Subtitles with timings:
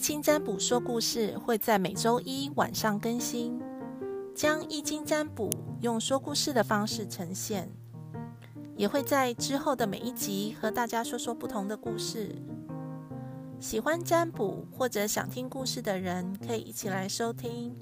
[0.00, 3.60] 经占卜说故事会在每周一晚上更新，
[4.34, 5.50] 将易经占卜
[5.82, 7.70] 用说故事的方式呈现，
[8.76, 12.34] 也会在之后的每一集和大家说说不同的故事。
[13.60, 17.76] 喜欢占卜或者想听故事的人，可以一起来收听。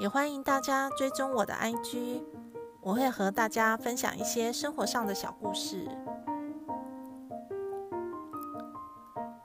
[0.00, 2.22] 也欢迎大家追踪我的 IG，
[2.80, 5.88] 我会和大家分享一些生活上的小故事。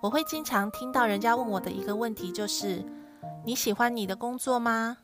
[0.04, 2.84] 我会经常听到人家问我的一个问题，就是
[3.46, 4.98] 你喜欢你的工作吗？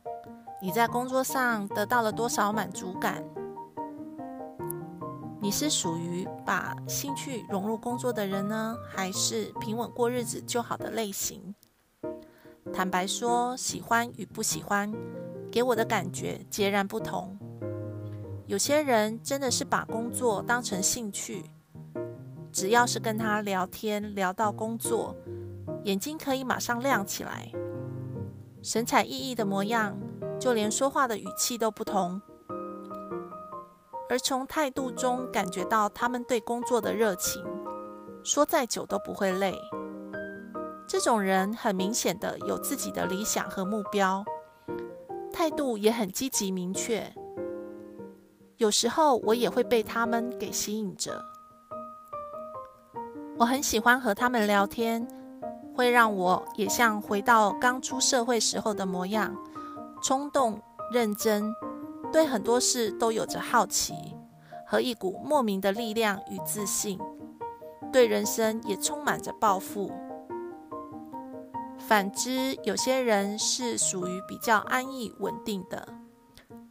[0.60, 3.24] 你在工作上得到了多少满足感？
[5.40, 11.54] 你是属于把兴趣融入工作的人呢，还是平稳过日子就好的类型？
[12.70, 14.92] 坦白说，喜欢与不喜欢，
[15.50, 17.38] 给我的感觉截然不同。
[18.44, 21.46] 有些人真的是把工作当成兴趣。
[22.52, 25.14] 只要是跟他聊天，聊到工作，
[25.84, 27.50] 眼睛可以马上亮起来，
[28.62, 29.96] 神采奕奕的模样，
[30.38, 32.20] 就连说话的语气都不同。
[34.08, 37.44] 而从态度中感觉到他们对工作的热情，
[38.24, 39.54] 说再久都不会累。
[40.88, 44.24] 这种人很明显的有自己的理想和目标，
[45.32, 47.14] 态度也很积极明确。
[48.56, 51.29] 有时候我也会被他们给吸引着。
[53.40, 55.08] 我很喜欢和他们聊天，
[55.74, 59.34] 会让我也像回到刚出社会时候的模样，
[60.02, 60.60] 冲动、
[60.92, 61.50] 认真，
[62.12, 63.94] 对很多事都有着好奇
[64.66, 67.00] 和一股莫名的力量与自信，
[67.90, 69.90] 对人生也充满着抱负。
[71.78, 75.88] 反之，有些人是属于比较安逸稳定的，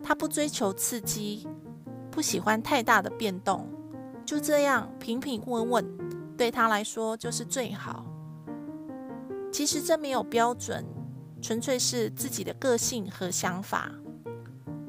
[0.04, 1.48] 他不追求刺激，
[2.11, 3.67] 不喜欢太大的变动，
[4.23, 6.08] 就这样平平稳稳。
[6.40, 8.06] 对他来说就是最好。
[9.52, 10.86] 其实这没有标准，
[11.42, 13.92] 纯粹是自己的个性和想法。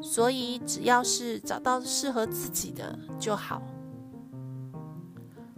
[0.01, 3.61] 所以只要是找到适合自己的就好。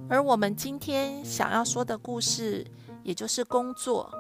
[0.09, 2.67] 而我们今天想要说的故事，
[3.03, 4.11] 也就是工作，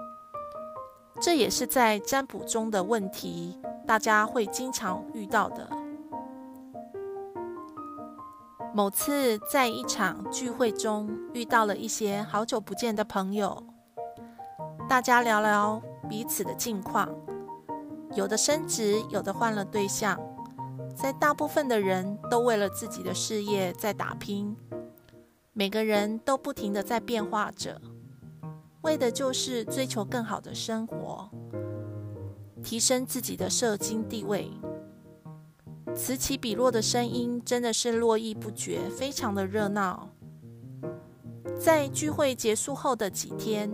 [1.22, 5.66] 这也是在占卜中的问题，大家会经常遇到的。
[8.74, 13.62] 某次在一场聚会中遇到了一些好久不见的朋友，
[14.88, 17.06] 大家聊聊彼此的近况，
[18.14, 20.18] 有的升职，有的换了对象，
[20.96, 24.56] 在大部分的人都为了自己的事业在打拼，
[25.52, 27.78] 每个人都不停的在变化着，
[28.80, 31.28] 为的就是追求更好的生活，
[32.62, 34.50] 提升自己的社经地位。
[35.94, 40.08] 此起彼落的声音真的是络绎不绝，非常的热闹。
[41.58, 43.70] 在聚会结束后的几天，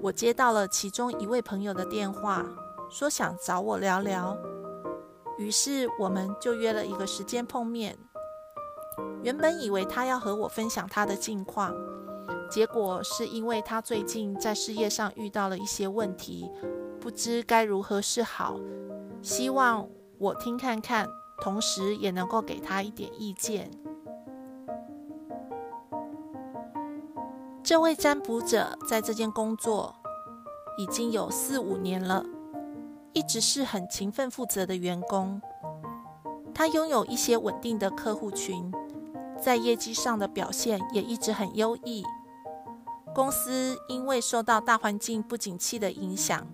[0.00, 2.46] 我接到了其中一位朋友的电话，
[2.88, 4.36] 说想找我聊聊。
[5.36, 7.98] 于是我们就约了一个时间碰面。
[9.22, 11.74] 原本以为他要和我分享他的近况，
[12.48, 16.48] 结果是因为他最近在事业上遇到了一些问题，
[17.00, 18.58] 不知该如何是好，
[19.20, 19.86] 希望。
[20.18, 21.06] 我听看看，
[21.42, 23.70] 同时也能够给他一点意见。
[27.62, 29.94] 这位占卜者在这间工作
[30.78, 32.24] 已经有四五年了，
[33.12, 35.42] 一直是很勤奋负责的员工。
[36.54, 38.72] 他拥有一些稳定的客户群，
[39.38, 42.04] 在业绩上的表现也一直很优异。
[43.14, 46.46] 公司因为受到大环境不景气的影响，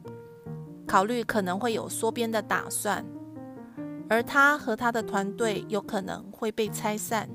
[0.87, 3.05] 考虑可能会有缩编的打算。
[4.12, 7.27] 而他和他的团队有可能会被拆散，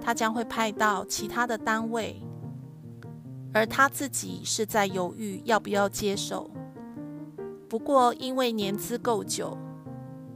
[0.00, 2.22] 他将会派到其他的单位，
[3.52, 6.50] 而他自己是在犹豫要不要接手。
[7.68, 9.58] 不过，因为年资够久，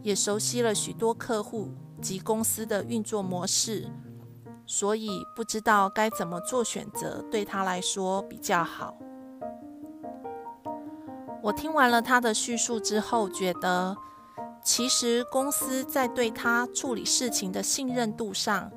[0.03, 1.71] 也熟悉了许多客户
[2.03, 3.89] 及公司的运作模式，
[4.67, 8.99] 所以不知道该怎么做选择，对他来说比较好。
[11.43, 13.97] 我听完了他的叙述之后，觉得。
[14.73, 18.71] 其实公司在对他处理事情的信任度上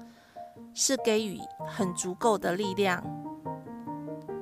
[0.73, 2.99] 是给予很足够的力量。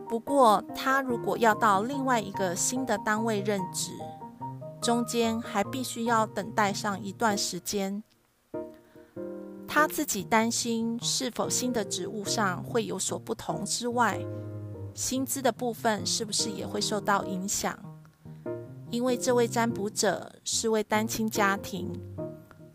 [0.07, 3.91] 不过，他如果要到另外一个新的单位任职，
[4.81, 8.01] 中间还必须要等待上一段时间。
[9.67, 14.25] 他自己担心是否新的职务上会有所不同之外，
[14.93, 17.77] 薪资的部分是不是也会受到影响？
[18.91, 21.89] 因为这位占卜者是位单亲家庭，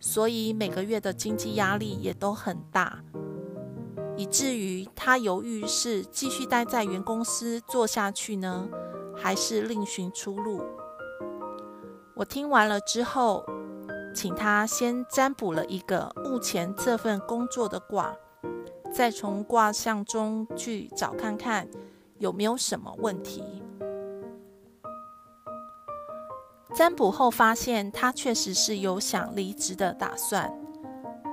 [0.01, 3.05] 所以每个月的经济压力也都很大，
[4.17, 8.67] 以至于他犹豫是继续待在原公司做下去呢，
[9.15, 10.63] 还是另寻出路？
[12.15, 13.45] 我听完了之后，
[14.15, 18.17] 请他先占卜了一个目前这份工作的卦，
[18.91, 21.69] 再从卦象中去找看看
[22.19, 23.62] 有没有什么问题。
[26.76, 30.52] 占卜后发现，他确实是有想离职的打算，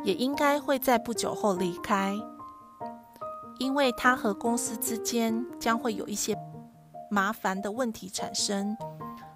[0.02, 2.18] 也应该会在不久后离开，
[3.60, 6.34] 因为他和公司之间将会有一些
[7.12, 8.78] 麻烦的问题产生，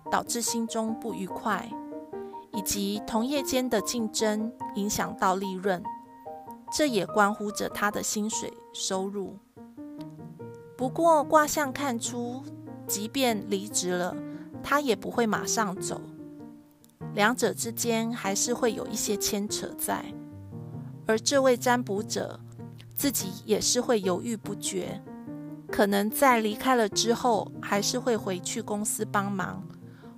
[0.10, 1.70] 导致心中不愉快，
[2.54, 5.84] 以及同业间的竞争影响到利润，
[6.72, 9.38] 这也关乎着他的薪水收入。
[10.78, 12.42] 不过卦象看出，
[12.88, 14.16] 即便离职了。
[14.64, 16.02] 他也不会马上走，
[17.14, 20.04] 两者之间还是会有一些牵扯在。
[21.06, 22.40] 而这位占卜者
[22.96, 25.02] 自己也是会犹豫不决，
[25.72, 29.64] 可能在离开了之后，还是会回去公司帮忙，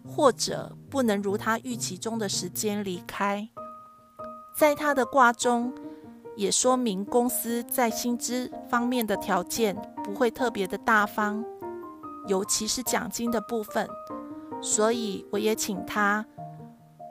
[0.03, 3.47] 或者不能如他预期中的时间离开。
[4.55, 5.71] 在他的卦中，
[6.35, 11.45] 也说明公司在薪资方面的条件不会特别的大方，
[12.27, 13.87] 尤其是奖金的部分。
[14.61, 16.25] 所以我也请他，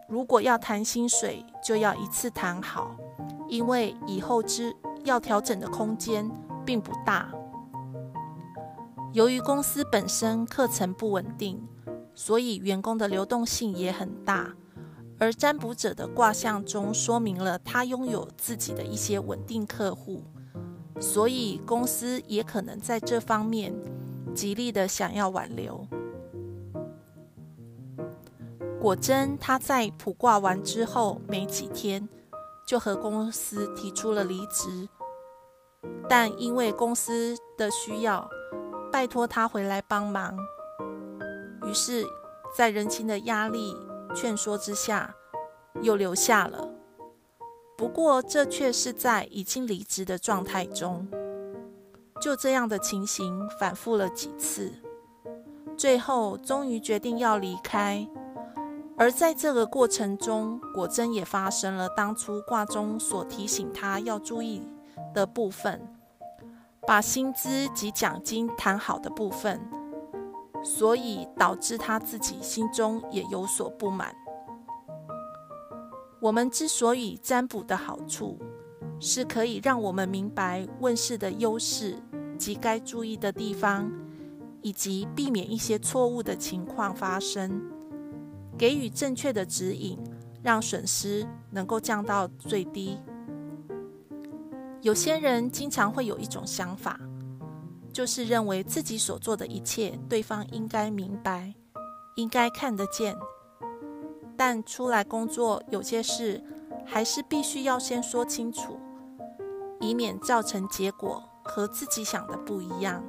[0.09, 2.97] 如果要谈薪水，就要一次谈好，
[3.49, 4.75] 因为以后之
[5.05, 6.31] 要调整的空间
[6.65, 7.33] 并不大。
[9.12, 11.67] 由于公司本身课程不稳定，
[12.15, 14.55] 所以员工的流动性也很大。
[15.21, 20.23] 而占卜者的卦象中说明了他拥有自己的一些稳定客户，
[21.00, 23.75] 所以公司也可能在这方面
[24.33, 25.85] 极力的想要挽留。
[28.80, 32.08] 果真，他在卜卦完之后没几天，
[32.64, 34.88] 就和公司提出了离职。
[36.08, 38.30] 但因为公司的需要，
[38.92, 40.36] 拜托他回来帮忙。
[41.66, 42.06] 于是，
[42.56, 43.76] 在人情的压力
[44.14, 45.14] 劝说之下，
[45.82, 46.69] 又留下了。
[47.76, 51.06] 不过，这却是在已经离职的状态中。
[52.20, 54.72] 就这样的情形反复了几次，
[55.76, 58.08] 最后终于决定要离开。
[58.99, 64.61] 而在这个过程中，果真也发生了当初卦中所提醒他要注意
[65.15, 65.81] 的部分，
[66.85, 69.61] 把薪资及奖金谈好的部分，
[70.65, 74.12] 所以导致他自己心中也有所不满。
[76.21, 78.37] 我们之所以占卜的好处，
[78.99, 82.03] 是可以让我们明白问世的优势
[82.37, 83.89] 及该注意的地方，
[84.61, 87.77] 以及避免一些错误的情况发生。
[88.58, 89.96] 给予正确的指引，
[90.43, 92.99] 让损失能够降到最低。
[94.82, 96.99] 有些人经常会有一种想法，
[97.93, 101.55] 就是认为自己所做的一切，对方应该明白，
[102.16, 103.16] 应该看得见。
[104.37, 106.43] 但出来工作，有些事
[106.84, 108.78] 还是必须要先说清楚，
[109.81, 113.04] 以免造成结果和自己想的不一样。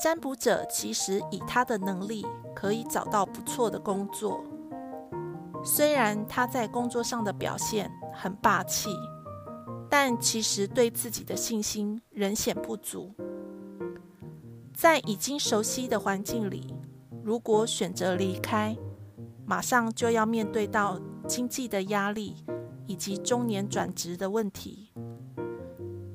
[0.00, 2.26] 占卜者其实以他的能力
[2.64, 4.42] 可以找到不错的工作，
[5.62, 8.88] 虽然他在工作上的表现很霸气，
[9.90, 13.12] 但其实对自己的信心仍显不足。
[14.72, 16.74] 在已经熟悉的环境里，
[17.22, 18.74] 如果选择离开，
[19.44, 22.46] 马上就要面对到经济的压力
[22.86, 24.90] 以及中年转职的问题，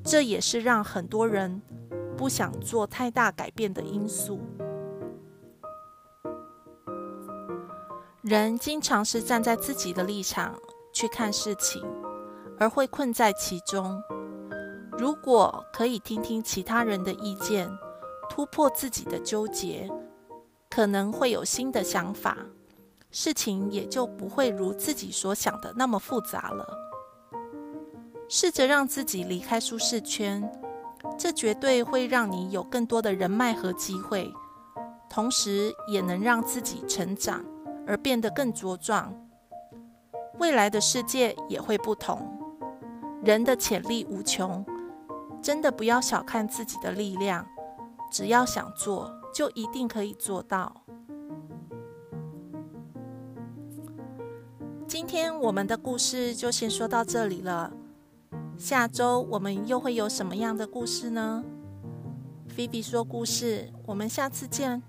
[0.04, 1.62] 这也是让很多人。
[2.18, 4.42] 不想做太大改变的因素。
[8.30, 10.54] 人经常是站在自己的立场
[10.94, 11.84] 去看事情，
[12.60, 14.00] 而会困在其中。
[15.00, 17.68] 如果可以听听其他人的意见，
[18.30, 19.90] 突破自己的纠结，
[20.70, 22.38] 可能会有新的想法，
[23.10, 26.68] 事情也就不会如自己所想的那么复杂了。
[28.28, 30.48] 试着让自己离开舒适圈。
[31.18, 34.32] 这绝对会让你有更多的人脉和机会，
[35.10, 37.44] 同时也能让自己成长
[37.90, 39.12] 而变得更茁壮。
[40.38, 42.38] 未来的世界也会不同。
[43.24, 44.64] 人的潜力无穷，
[45.42, 47.44] 真的不要小看自己的力量。
[48.12, 50.84] 只要想做，就一定可以做到。
[54.88, 57.74] 今天我们的故事就先说到这里了。
[58.56, 61.44] 下周我们又会有什么样的故事呢？
[62.48, 64.82] 菲比说故事，我们下次见。